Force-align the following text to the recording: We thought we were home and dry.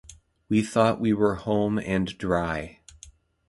We 0.49 0.63
thought 0.63 0.99
we 0.99 1.13
were 1.13 1.35
home 1.35 1.77
and 1.77 2.07
dry. 2.17 2.79